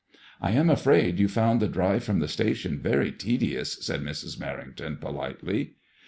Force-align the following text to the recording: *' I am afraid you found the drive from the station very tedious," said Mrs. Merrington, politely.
*' 0.25 0.31
I 0.41 0.53
am 0.53 0.71
afraid 0.71 1.19
you 1.19 1.27
found 1.27 1.59
the 1.59 1.67
drive 1.67 2.03
from 2.03 2.17
the 2.21 2.27
station 2.27 2.79
very 2.79 3.11
tedious," 3.11 3.85
said 3.85 4.01
Mrs. 4.01 4.39
Merrington, 4.39 4.99
politely. 4.99 5.75